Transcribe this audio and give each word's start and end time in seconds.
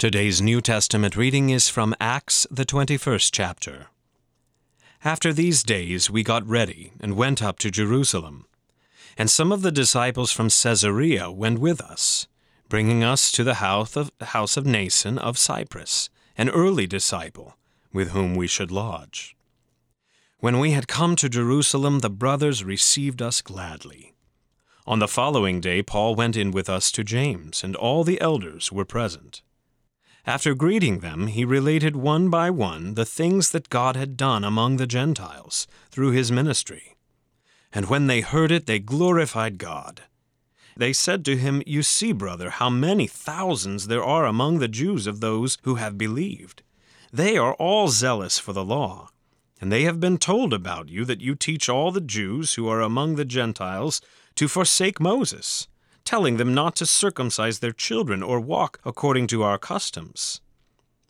Today's 0.00 0.40
New 0.40 0.62
Testament 0.62 1.14
reading 1.14 1.50
is 1.50 1.68
from 1.68 1.94
Acts, 2.00 2.46
the 2.50 2.64
21st 2.64 3.28
chapter. 3.34 3.88
After 5.04 5.30
these 5.30 5.62
days 5.62 6.10
we 6.10 6.22
got 6.22 6.48
ready 6.48 6.94
and 7.00 7.18
went 7.18 7.42
up 7.42 7.58
to 7.58 7.70
Jerusalem. 7.70 8.46
And 9.18 9.28
some 9.28 9.52
of 9.52 9.60
the 9.60 9.70
disciples 9.70 10.32
from 10.32 10.48
Caesarea 10.48 11.30
went 11.30 11.58
with 11.58 11.82
us, 11.82 12.28
bringing 12.70 13.04
us 13.04 13.30
to 13.32 13.44
the 13.44 13.56
house 13.56 13.94
of, 13.94 14.10
house 14.22 14.56
of 14.56 14.64
Mnason 14.64 15.18
of 15.18 15.36
Cyprus, 15.36 16.08
an 16.34 16.48
early 16.48 16.86
disciple, 16.86 17.58
with 17.92 18.12
whom 18.12 18.34
we 18.34 18.46
should 18.46 18.70
lodge. 18.70 19.36
When 20.38 20.58
we 20.58 20.70
had 20.70 20.88
come 20.88 21.14
to 21.16 21.28
Jerusalem, 21.28 21.98
the 21.98 22.08
brothers 22.08 22.64
received 22.64 23.20
us 23.20 23.42
gladly. 23.42 24.14
On 24.86 24.98
the 24.98 25.06
following 25.06 25.60
day, 25.60 25.82
Paul 25.82 26.14
went 26.14 26.38
in 26.38 26.52
with 26.52 26.70
us 26.70 26.90
to 26.92 27.04
James, 27.04 27.62
and 27.62 27.76
all 27.76 28.02
the 28.02 28.18
elders 28.18 28.72
were 28.72 28.86
present. 28.86 29.42
After 30.26 30.54
greeting 30.54 31.00
them, 31.00 31.28
he 31.28 31.44
related 31.44 31.96
one 31.96 32.28
by 32.28 32.50
one 32.50 32.94
the 32.94 33.06
things 33.06 33.50
that 33.50 33.70
God 33.70 33.96
had 33.96 34.16
done 34.16 34.44
among 34.44 34.76
the 34.76 34.86
Gentiles 34.86 35.66
through 35.90 36.10
his 36.10 36.30
ministry. 36.30 36.96
And 37.72 37.88
when 37.88 38.06
they 38.06 38.20
heard 38.20 38.50
it, 38.50 38.66
they 38.66 38.78
glorified 38.78 39.58
God. 39.58 40.02
They 40.76 40.92
said 40.92 41.24
to 41.24 41.36
him, 41.36 41.62
You 41.66 41.82
see, 41.82 42.12
brother, 42.12 42.50
how 42.50 42.70
many 42.70 43.06
thousands 43.06 43.86
there 43.86 44.04
are 44.04 44.26
among 44.26 44.58
the 44.58 44.68
Jews 44.68 45.06
of 45.06 45.20
those 45.20 45.58
who 45.62 45.76
have 45.76 45.98
believed. 45.98 46.62
They 47.12 47.36
are 47.36 47.54
all 47.54 47.88
zealous 47.88 48.38
for 48.38 48.52
the 48.52 48.64
law. 48.64 49.08
And 49.60 49.70
they 49.70 49.82
have 49.82 50.00
been 50.00 50.16
told 50.16 50.54
about 50.54 50.88
you 50.88 51.04
that 51.04 51.20
you 51.20 51.34
teach 51.34 51.68
all 51.68 51.92
the 51.92 52.00
Jews 52.00 52.54
who 52.54 52.68
are 52.68 52.80
among 52.80 53.16
the 53.16 53.24
Gentiles 53.24 54.00
to 54.36 54.48
forsake 54.48 55.00
Moses 55.00 55.68
telling 56.10 56.38
them 56.38 56.52
not 56.52 56.74
to 56.74 56.84
circumcise 56.84 57.60
their 57.60 57.70
children 57.70 58.20
or 58.20 58.40
walk 58.40 58.80
according 58.84 59.28
to 59.28 59.44
our 59.44 59.56
customs. 59.56 60.40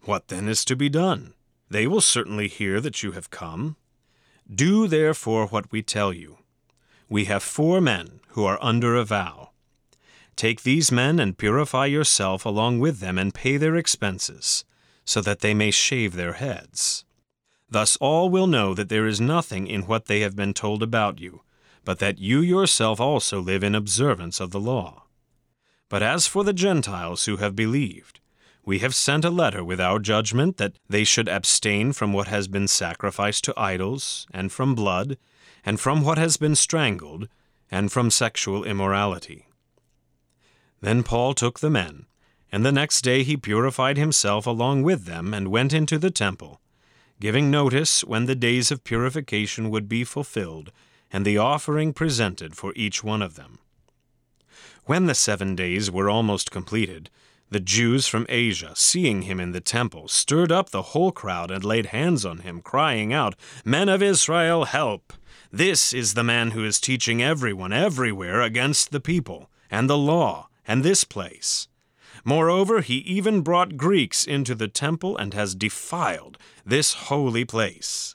What 0.03 0.29
then 0.29 0.47
is 0.47 0.63
to 0.67 0.77
be 0.77 0.91
done? 0.91 1.33
They 1.71 1.87
will 1.87 2.03
certainly 2.03 2.49
hear 2.49 2.83
that 2.83 3.03
you 3.03 3.13
have 3.13 3.31
come. 3.31 3.77
Do 4.55 4.87
therefore 4.87 5.47
what 5.47 5.73
we 5.73 5.81
tell 5.81 6.13
you. 6.13 6.41
We 7.09 7.25
have 7.25 7.43
four 7.43 7.81
men 7.81 8.21
who 8.33 8.45
are 8.45 8.59
under 8.61 8.95
a 8.95 9.07
vow. 9.07 9.53
Take 10.37 10.65
these 10.65 10.93
men 10.93 11.19
and 11.19 11.39
purify 11.39 11.87
yourself 11.87 12.45
along 12.45 12.81
with 12.81 13.01
them 13.01 13.17
and 13.17 13.33
pay 13.33 13.57
their 13.57 13.77
expenses, 13.77 14.67
so 15.07 15.23
that 15.23 15.41
they 15.41 15.55
may 15.55 15.71
shave 15.71 16.13
their 16.15 16.35
heads. 16.35 17.07
Thus 17.71 17.97
all 18.03 18.29
will 18.29 18.47
know 18.47 18.75
that 18.75 18.91
there 18.91 19.07
is 19.07 19.19
nothing 19.19 19.67
in 19.67 19.87
what 19.87 20.09
they 20.09 20.21
have 20.21 20.37
been 20.37 20.53
told 20.53 20.83
about 20.83 21.19
you 21.19 21.41
but 21.85 21.99
that 21.99 22.19
you 22.19 22.41
yourself 22.41 23.01
also 23.01 23.41
live 23.41 23.65
in 23.65 23.75
observance 23.75 24.41
of 24.41 24.51
the 24.51 24.61
law. 24.61 25.05
But 25.89 26.03
as 26.03 26.27
for 26.27 26.45
the 26.45 26.53
Gentiles 26.53 27.25
who 27.25 27.39
have 27.39 27.57
believed, 27.57 28.21
we 28.65 28.79
have 28.81 28.95
sent 28.95 29.25
a 29.25 29.31
letter 29.31 29.65
with 29.65 29.81
our 29.81 29.99
judgment 29.99 30.57
that 30.59 30.75
they 30.89 31.05
should 31.05 31.29
abstain 31.29 31.93
from 31.93 32.13
what 32.13 32.29
has 32.29 32.47
been 32.47 32.69
sacrificed 32.69 33.45
to 33.45 33.55
idols, 33.57 34.27
and 34.33 34.53
from 34.53 34.75
blood, 34.75 35.17
and 35.65 35.81
from 35.81 36.03
what 36.03 36.19
has 36.19 36.37
been 36.37 36.55
strangled, 36.55 37.29
and 37.71 37.91
from 37.91 38.11
sexual 38.11 38.65
immorality. 38.65 39.47
Then 40.81 41.03
Paul 41.03 41.35
took 41.35 41.61
the 41.61 41.71
men, 41.71 42.07
and 42.53 42.65
the 42.65 42.73
next 42.73 43.03
day 43.03 43.23
he 43.23 43.37
purified 43.37 43.97
himself 43.97 44.47
along 44.47 44.83
with 44.83 45.05
them 45.05 45.33
and 45.35 45.49
went 45.49 45.73
into 45.73 45.99
the 45.99 46.11
temple, 46.11 46.61
giving 47.19 47.51
notice 47.51 48.05
when 48.05 48.27
the 48.27 48.35
days 48.35 48.71
of 48.71 48.85
purification 48.85 49.71
would 49.71 49.89
be 49.89 50.05
fulfilled 50.05 50.71
and 51.13 51.25
the 51.25 51.39
offering 51.39 51.93
presented 51.93 52.57
for 52.57 52.73
each 52.77 53.03
one 53.03 53.23
of 53.23 53.35
them. 53.35 53.59
When 54.85 55.07
the 55.07 55.15
seven 55.15 55.55
days 55.55 55.91
were 55.91 56.11
almost 56.11 56.51
completed, 56.51 57.11
the 57.51 57.61
Jews 57.61 58.07
from 58.07 58.27
Asia, 58.29 58.73
seeing 58.77 59.23
him 59.23 59.41
in 59.41 59.53
the 59.53 59.61
temple, 59.61 60.07
stirred 60.07 60.53
up 60.53 60.71
the 60.71 60.83
whole 60.83 61.11
crowd 61.11 61.51
and 61.51 61.65
laid 61.65 61.87
hands 61.87 62.25
on 62.25 62.39
him, 62.39 62.63
crying 62.63 63.13
out, 63.13 63.35
Men 63.65 63.89
of 63.89 64.03
Israel, 64.03 64.67
help! 64.67 65.13
This 65.51 65.93
is 65.93 66.15
the 66.15 66.23
man 66.23 66.53
who 66.53 66.65
is 66.65 66.79
teaching 66.79 67.21
everyone 67.21 67.73
everywhere 67.73 68.41
against 68.41 68.93
the 68.93 69.01
people, 69.01 69.51
and 69.69 69.91
the 69.91 69.99
law, 69.99 70.49
and 70.67 70.85
this 70.85 71.03
place. 71.03 71.67
Moreover, 72.25 72.83
he 72.83 72.99
even 72.99 73.41
brought 73.41 73.77
Greeks 73.77 74.27
into 74.27 74.55
the 74.55 74.69
temple 74.69 75.17
and 75.17 75.35
has 75.35 75.57
defiled 75.57 76.39
this 76.65 76.93
holy 76.95 77.45
place 77.45 78.15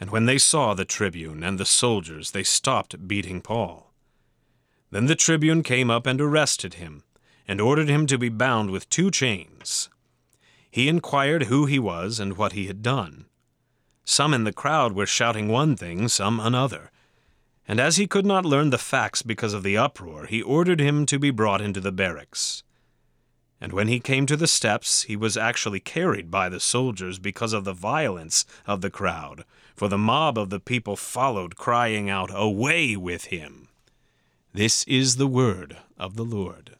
and 0.00 0.10
when 0.10 0.24
they 0.24 0.38
saw 0.38 0.72
the 0.72 0.86
tribune 0.86 1.44
and 1.44 1.58
the 1.58 1.66
soldiers, 1.66 2.30
they 2.30 2.42
stopped 2.42 3.06
beating 3.06 3.42
Paul. 3.42 3.92
Then 4.90 5.06
the 5.06 5.14
tribune 5.14 5.62
came 5.62 5.90
up 5.90 6.06
and 6.06 6.20
arrested 6.20 6.74
him, 6.74 7.04
and 7.46 7.60
ordered 7.60 7.88
him 7.88 8.06
to 8.06 8.18
be 8.18 8.30
bound 8.30 8.70
with 8.70 8.88
two 8.88 9.10
chains. 9.10 9.90
He 10.70 10.88
inquired 10.88 11.44
who 11.44 11.66
he 11.66 11.78
was 11.78 12.18
and 12.18 12.36
what 12.36 12.52
he 12.52 12.66
had 12.66 12.82
done. 12.82 13.26
Some 14.04 14.32
in 14.32 14.44
the 14.44 14.52
crowd 14.52 14.94
were 14.94 15.06
shouting 15.06 15.48
one 15.48 15.76
thing, 15.76 16.08
some 16.08 16.40
another. 16.40 16.90
And 17.68 17.78
as 17.78 17.96
he 17.96 18.06
could 18.06 18.26
not 18.26 18.44
learn 18.44 18.70
the 18.70 18.78
facts 18.78 19.22
because 19.22 19.54
of 19.54 19.62
the 19.62 19.76
uproar, 19.76 20.26
he 20.26 20.42
ordered 20.42 20.80
him 20.80 21.06
to 21.06 21.18
be 21.18 21.30
brought 21.30 21.60
into 21.60 21.80
the 21.80 21.92
barracks. 21.92 22.64
And 23.60 23.72
when 23.72 23.88
he 23.88 24.00
came 24.00 24.24
to 24.26 24.36
the 24.36 24.46
steps, 24.46 25.02
he 25.02 25.16
was 25.16 25.36
actually 25.36 25.80
carried 25.80 26.30
by 26.30 26.48
the 26.48 26.60
soldiers 26.60 27.18
because 27.18 27.52
of 27.52 27.64
the 27.64 27.74
violence 27.74 28.46
of 28.66 28.80
the 28.80 28.90
crowd, 28.90 29.44
for 29.76 29.88
the 29.88 29.98
mob 29.98 30.38
of 30.38 30.48
the 30.48 30.60
people 30.60 30.96
followed, 30.96 31.56
crying 31.56 32.08
out, 32.08 32.30
Away 32.32 32.96
with 32.96 33.26
him! 33.26 33.68
This 34.54 34.84
is 34.84 35.16
the 35.16 35.26
word 35.26 35.76
of 35.98 36.16
the 36.16 36.24
Lord. 36.24 36.76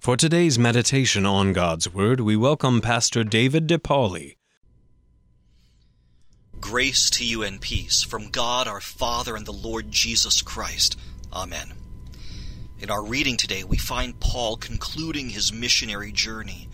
For 0.00 0.16
today's 0.16 0.58
meditation 0.58 1.26
on 1.26 1.52
God's 1.52 1.92
Word, 1.92 2.20
we 2.20 2.34
welcome 2.34 2.80
Pastor 2.80 3.22
David 3.22 3.68
DePaoli. 3.68 4.36
Grace 6.58 7.10
to 7.10 7.24
you 7.24 7.42
and 7.42 7.60
peace 7.60 8.02
from 8.02 8.30
God 8.30 8.66
our 8.66 8.80
Father 8.80 9.36
and 9.36 9.44
the 9.44 9.52
Lord 9.52 9.90
Jesus 9.90 10.40
Christ. 10.40 10.98
Amen. 11.34 11.72
In 12.80 12.90
our 12.90 13.04
reading 13.04 13.36
today, 13.36 13.62
we 13.62 13.76
find 13.76 14.18
Paul 14.20 14.56
concluding 14.56 15.28
his 15.28 15.52
missionary 15.52 16.12
journey 16.12 16.70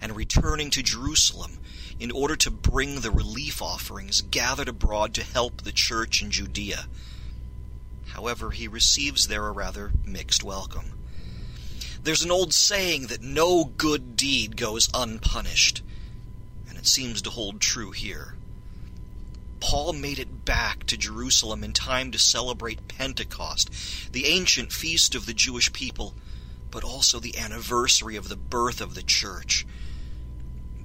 and 0.00 0.16
returning 0.16 0.70
to 0.70 0.82
Jerusalem 0.82 1.58
in 2.00 2.10
order 2.10 2.36
to 2.36 2.50
bring 2.50 3.00
the 3.00 3.10
relief 3.10 3.60
offerings 3.60 4.22
gathered 4.22 4.70
abroad 4.70 5.12
to 5.14 5.22
help 5.22 5.60
the 5.60 5.70
church 5.70 6.22
in 6.22 6.30
Judea. 6.30 6.86
However, 8.06 8.52
he 8.52 8.66
receives 8.66 9.28
there 9.28 9.46
a 9.46 9.52
rather 9.52 9.92
mixed 10.06 10.42
welcome. 10.42 10.98
There's 12.02 12.24
an 12.24 12.30
old 12.30 12.54
saying 12.54 13.08
that 13.08 13.20
no 13.20 13.66
good 13.66 14.16
deed 14.16 14.56
goes 14.56 14.88
unpunished, 14.94 15.82
and 16.66 16.78
it 16.78 16.86
seems 16.86 17.20
to 17.22 17.30
hold 17.30 17.60
true 17.60 17.90
here. 17.90 18.36
Paul 19.72 19.94
made 19.94 20.18
it 20.18 20.44
back 20.44 20.84
to 20.88 20.98
Jerusalem 20.98 21.64
in 21.64 21.72
time 21.72 22.10
to 22.10 22.18
celebrate 22.18 22.88
Pentecost, 22.88 23.70
the 24.12 24.26
ancient 24.26 24.70
feast 24.70 25.14
of 25.14 25.24
the 25.24 25.32
Jewish 25.32 25.72
people, 25.72 26.14
but 26.70 26.84
also 26.84 27.18
the 27.18 27.38
anniversary 27.38 28.14
of 28.14 28.28
the 28.28 28.36
birth 28.36 28.82
of 28.82 28.94
the 28.94 29.02
church. 29.02 29.66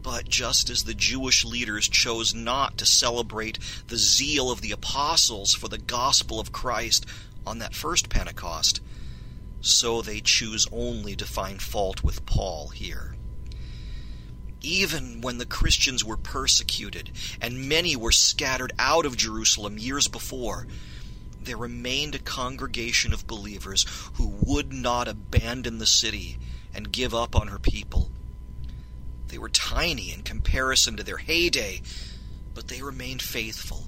But 0.02 0.30
just 0.30 0.70
as 0.70 0.86
the 0.86 0.94
Jewish 0.94 1.44
leaders 1.44 1.90
chose 1.90 2.34
not 2.34 2.78
to 2.78 2.86
celebrate 2.86 3.60
the 3.88 3.98
zeal 3.98 4.50
of 4.50 4.62
the 4.62 4.72
apostles 4.72 5.54
for 5.54 5.68
the 5.68 5.78
gospel 5.78 6.40
of 6.40 6.54
Christ 6.54 7.06
on 7.46 7.60
that 7.60 7.76
first 7.76 8.08
Pentecost, 8.08 8.80
so 9.60 10.02
they 10.02 10.22
choose 10.22 10.66
only 10.72 11.14
to 11.18 11.26
find 11.26 11.62
fault 11.62 12.06
with 12.06 12.26
Paul 12.26 12.70
here 12.70 13.17
even 14.62 15.22
when 15.22 15.38
the 15.38 15.46
Christians 15.46 16.04
were 16.04 16.18
persecuted 16.18 17.12
and 17.42 17.70
many 17.70 17.96
were 17.96 18.12
scattered 18.12 18.74
out 18.80 19.06
of 19.06 19.18
Jerusalem 19.18 19.78
years 19.78 20.08
before, 20.08 20.68
there 21.42 21.58
remained 21.58 22.14
a 22.16 22.20
congregation 22.20 23.14
of 23.14 23.28
believers 23.28 23.86
who 24.16 24.28
would 24.42 24.74
not 24.74 25.08
abandon 25.08 25.78
the 25.78 25.86
city 25.86 26.38
and 26.74 26.92
give 26.92 27.16
up 27.16 27.36
on 27.36 27.48
her 27.48 27.60
people. 27.60 28.12
They 29.28 29.38
were 29.38 29.50
tiny 29.50 30.12
in 30.12 30.24
comparison 30.24 30.98
to 30.98 31.04
their 31.04 31.18
heyday, 31.18 31.82
but 32.54 32.68
they 32.68 32.82
remained 32.82 33.22
faithful, 33.22 33.88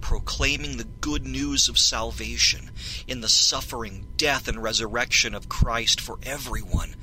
proclaiming 0.00 0.76
the 0.76 0.84
good 0.84 1.26
news 1.26 1.68
of 1.68 1.78
salvation 1.78 2.70
in 3.06 3.20
the 3.20 3.28
suffering, 3.28 4.06
death, 4.16 4.48
and 4.48 4.62
resurrection 4.62 5.34
of 5.34 5.48
Christ 5.48 6.00
for 6.00 6.18
everyone, 6.22 6.96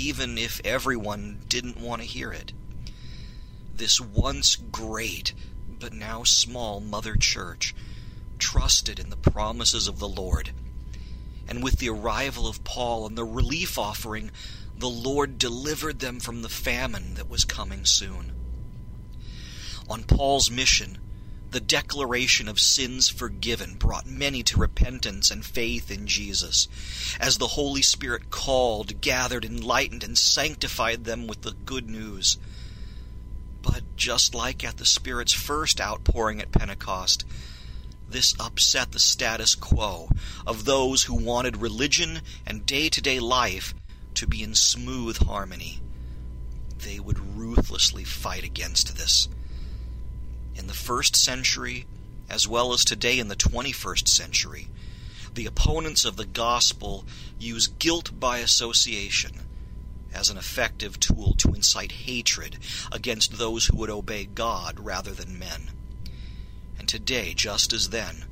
even 0.00 0.38
if 0.38 0.62
everyone 0.64 1.38
didn't 1.46 1.78
want 1.78 2.00
to 2.00 2.08
hear 2.08 2.32
it. 2.32 2.54
This 3.74 4.00
once 4.00 4.56
great, 4.56 5.34
but 5.78 5.92
now 5.92 6.24
small 6.24 6.80
mother 6.80 7.16
church 7.16 7.74
trusted 8.38 8.98
in 8.98 9.10
the 9.10 9.16
promises 9.16 9.86
of 9.86 9.98
the 9.98 10.08
Lord. 10.08 10.52
And 11.46 11.62
with 11.62 11.78
the 11.78 11.90
arrival 11.90 12.46
of 12.48 12.64
Paul 12.64 13.06
and 13.06 13.16
the 13.16 13.24
relief 13.24 13.78
offering, 13.78 14.30
the 14.74 14.88
Lord 14.88 15.36
delivered 15.36 15.98
them 15.98 16.18
from 16.18 16.40
the 16.40 16.48
famine 16.48 17.14
that 17.14 17.28
was 17.28 17.44
coming 17.44 17.84
soon. 17.84 18.32
On 19.86 20.02
Paul's 20.04 20.50
mission, 20.50 20.96
the 21.50 21.60
declaration 21.60 22.48
of 22.48 22.60
sins 22.60 23.08
forgiven 23.08 23.74
brought 23.74 24.06
many 24.06 24.42
to 24.44 24.58
repentance 24.58 25.30
and 25.30 25.44
faith 25.44 25.90
in 25.90 26.06
Jesus, 26.06 26.68
as 27.18 27.38
the 27.38 27.48
Holy 27.48 27.82
Spirit 27.82 28.30
called, 28.30 29.00
gathered, 29.00 29.44
enlightened, 29.44 30.04
and 30.04 30.16
sanctified 30.16 31.04
them 31.04 31.26
with 31.26 31.42
the 31.42 31.54
good 31.64 31.88
news. 31.88 32.38
But 33.62 33.82
just 33.96 34.34
like 34.34 34.64
at 34.64 34.76
the 34.76 34.86
Spirit's 34.86 35.32
first 35.32 35.80
outpouring 35.80 36.40
at 36.40 36.52
Pentecost, 36.52 37.24
this 38.08 38.34
upset 38.40 38.92
the 38.92 38.98
status 38.98 39.54
quo 39.54 40.08
of 40.46 40.64
those 40.64 41.04
who 41.04 41.14
wanted 41.14 41.56
religion 41.56 42.20
and 42.46 42.66
day 42.66 42.88
to 42.88 43.00
day 43.00 43.20
life 43.20 43.74
to 44.14 44.26
be 44.26 44.42
in 44.42 44.54
smooth 44.54 45.18
harmony. 45.18 45.80
They 46.78 46.98
would 46.98 47.36
ruthlessly 47.36 48.04
fight 48.04 48.42
against 48.44 48.96
this. 48.96 49.28
In 50.54 50.66
the 50.66 50.74
first 50.74 51.16
century, 51.16 51.86
as 52.28 52.46
well 52.46 52.72
as 52.72 52.84
today 52.84 53.18
in 53.18 53.28
the 53.28 53.36
21st 53.36 54.08
century, 54.08 54.68
the 55.34 55.46
opponents 55.46 56.04
of 56.04 56.16
the 56.16 56.26
gospel 56.26 57.04
use 57.38 57.66
guilt 57.66 58.18
by 58.18 58.38
association 58.38 59.46
as 60.12 60.28
an 60.28 60.36
effective 60.36 60.98
tool 60.98 61.34
to 61.34 61.54
incite 61.54 61.92
hatred 61.92 62.58
against 62.90 63.38
those 63.38 63.66
who 63.66 63.76
would 63.76 63.90
obey 63.90 64.24
God 64.24 64.80
rather 64.80 65.12
than 65.12 65.38
men. 65.38 65.70
And 66.78 66.88
today, 66.88 67.34
just 67.34 67.72
as 67.72 67.90
then, 67.90 68.24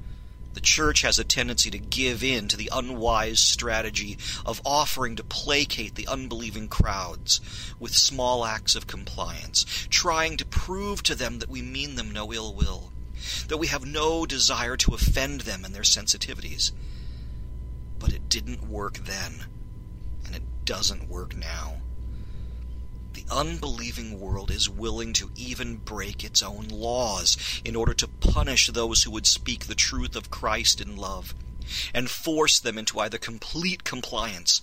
the 0.54 0.60
church 0.60 1.02
has 1.02 1.18
a 1.18 1.24
tendency 1.24 1.70
to 1.70 1.78
give 1.78 2.22
in 2.22 2.48
to 2.48 2.56
the 2.56 2.70
unwise 2.72 3.40
strategy 3.40 4.18
of 4.44 4.60
offering 4.64 5.16
to 5.16 5.24
placate 5.24 5.94
the 5.94 6.08
unbelieving 6.08 6.68
crowds 6.68 7.40
with 7.78 7.94
small 7.94 8.44
acts 8.44 8.74
of 8.74 8.86
compliance, 8.86 9.64
trying 9.90 10.36
to 10.36 10.44
prove 10.44 11.02
to 11.04 11.14
them 11.14 11.38
that 11.38 11.50
we 11.50 11.62
mean 11.62 11.94
them 11.94 12.10
no 12.10 12.32
ill 12.32 12.54
will, 12.54 12.92
that 13.48 13.58
we 13.58 13.66
have 13.68 13.84
no 13.86 14.26
desire 14.26 14.76
to 14.76 14.94
offend 14.94 15.42
them 15.42 15.64
and 15.64 15.74
their 15.74 15.82
sensitivities. 15.82 16.72
But 17.98 18.12
it 18.12 18.28
didn't 18.28 18.68
work 18.68 18.98
then, 18.98 19.46
and 20.24 20.34
it 20.34 20.42
doesn't 20.64 21.08
work 21.08 21.36
now. 21.36 21.82
The 23.18 23.34
unbelieving 23.34 24.20
world 24.20 24.48
is 24.48 24.70
willing 24.70 25.12
to 25.14 25.32
even 25.34 25.78
break 25.78 26.22
its 26.22 26.40
own 26.40 26.68
laws 26.68 27.36
in 27.64 27.74
order 27.74 27.92
to 27.94 28.06
punish 28.06 28.68
those 28.68 29.02
who 29.02 29.10
would 29.10 29.26
speak 29.26 29.66
the 29.66 29.74
truth 29.74 30.14
of 30.14 30.30
Christ 30.30 30.80
in 30.80 30.94
love, 30.94 31.34
and 31.92 32.08
force 32.08 32.60
them 32.60 32.78
into 32.78 33.00
either 33.00 33.18
complete 33.18 33.82
compliance 33.82 34.62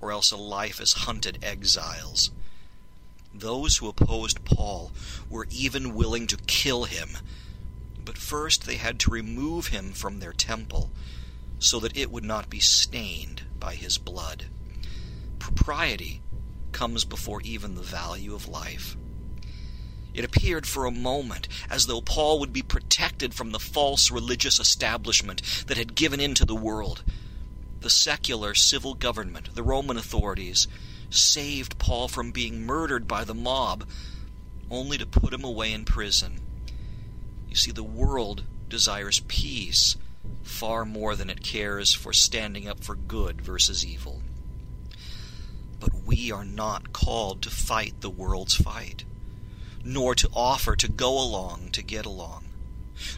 or 0.00 0.12
else 0.12 0.30
a 0.30 0.36
life 0.36 0.80
as 0.80 0.92
hunted 0.92 1.40
exiles. 1.42 2.30
Those 3.34 3.78
who 3.78 3.88
opposed 3.88 4.44
Paul 4.44 4.92
were 5.28 5.48
even 5.50 5.92
willing 5.92 6.28
to 6.28 6.36
kill 6.36 6.84
him, 6.84 7.18
but 8.04 8.16
first 8.16 8.64
they 8.64 8.76
had 8.76 9.00
to 9.00 9.10
remove 9.10 9.66
him 9.66 9.90
from 9.90 10.20
their 10.20 10.32
temple 10.32 10.92
so 11.58 11.80
that 11.80 11.96
it 11.96 12.12
would 12.12 12.24
not 12.24 12.48
be 12.48 12.60
stained 12.60 13.42
by 13.58 13.74
his 13.74 13.98
blood. 13.98 14.44
Propriety 15.40 16.22
comes 16.72 17.04
before 17.04 17.40
even 17.42 17.74
the 17.74 17.82
value 17.82 18.34
of 18.34 18.48
life. 18.48 18.96
It 20.14 20.24
appeared 20.24 20.66
for 20.66 20.84
a 20.84 20.90
moment 20.90 21.48
as 21.70 21.86
though 21.86 22.02
Paul 22.02 22.38
would 22.40 22.52
be 22.52 22.62
protected 22.62 23.32
from 23.32 23.50
the 23.50 23.58
false 23.58 24.10
religious 24.10 24.60
establishment 24.60 25.42
that 25.66 25.78
had 25.78 25.94
given 25.94 26.20
in 26.20 26.34
to 26.34 26.44
the 26.44 26.54
world. 26.54 27.02
The 27.80 27.90
secular 27.90 28.54
civil 28.54 28.94
government, 28.94 29.54
the 29.54 29.62
Roman 29.62 29.96
authorities, 29.96 30.68
saved 31.08 31.78
Paul 31.78 32.08
from 32.08 32.30
being 32.30 32.66
murdered 32.66 33.08
by 33.08 33.24
the 33.24 33.34
mob, 33.34 33.88
only 34.70 34.98
to 34.98 35.06
put 35.06 35.32
him 35.32 35.44
away 35.44 35.72
in 35.72 35.84
prison. 35.84 36.40
You 37.48 37.56
see, 37.56 37.70
the 37.70 37.82
world 37.82 38.44
desires 38.68 39.20
peace 39.28 39.96
far 40.42 40.84
more 40.84 41.16
than 41.16 41.30
it 41.30 41.42
cares 41.42 41.92
for 41.92 42.12
standing 42.12 42.68
up 42.68 42.82
for 42.82 42.94
good 42.94 43.40
versus 43.40 43.84
evil. 43.84 44.22
We 46.12 46.30
are 46.30 46.44
not 46.44 46.92
called 46.92 47.40
to 47.40 47.48
fight 47.48 48.02
the 48.02 48.10
world's 48.10 48.54
fight, 48.54 49.04
nor 49.82 50.14
to 50.16 50.28
offer 50.34 50.76
to 50.76 50.86
go 50.86 51.18
along 51.18 51.70
to 51.72 51.82
get 51.82 52.04
along, 52.04 52.44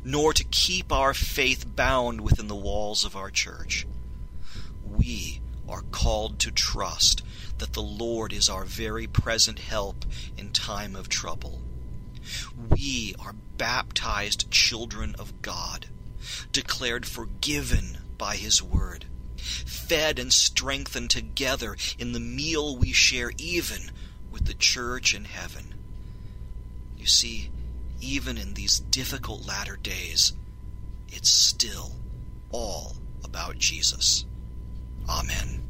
nor 0.04 0.32
to 0.32 0.44
keep 0.44 0.92
our 0.92 1.12
faith 1.12 1.74
bound 1.74 2.20
within 2.20 2.46
the 2.46 2.54
walls 2.54 3.04
of 3.04 3.16
our 3.16 3.32
church. 3.32 3.84
We 4.84 5.40
are 5.68 5.82
called 5.90 6.38
to 6.38 6.52
trust 6.52 7.24
that 7.58 7.72
the 7.72 7.82
Lord 7.82 8.32
is 8.32 8.48
our 8.48 8.64
very 8.64 9.08
present 9.08 9.58
help 9.58 10.04
in 10.38 10.52
time 10.52 10.94
of 10.94 11.08
trouble. 11.08 11.62
We 12.70 13.16
are 13.18 13.34
baptized 13.58 14.52
children 14.52 15.16
of 15.18 15.42
God, 15.42 15.86
declared 16.52 17.06
forgiven 17.06 17.98
by 18.18 18.36
His 18.36 18.62
Word 18.62 19.06
fed 19.44 20.18
and 20.18 20.32
strengthened 20.32 21.10
together 21.10 21.76
in 21.98 22.12
the 22.12 22.20
meal 22.20 22.76
we 22.76 22.92
share, 22.92 23.32
even 23.38 23.90
with 24.30 24.46
the 24.46 24.54
church 24.54 25.14
in 25.14 25.24
heaven. 25.24 25.74
You 26.96 27.06
see, 27.06 27.50
even 28.00 28.38
in 28.38 28.54
these 28.54 28.78
difficult 28.78 29.46
latter 29.46 29.76
days, 29.76 30.32
it's 31.08 31.30
still 31.30 31.92
all 32.50 32.96
about 33.22 33.58
Jesus. 33.58 34.24
Amen. 35.08 35.63